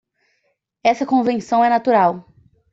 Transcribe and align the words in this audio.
Essa 0.83 1.05
convenção 1.05 1.63
é 1.63 1.69
natural. 1.69 2.25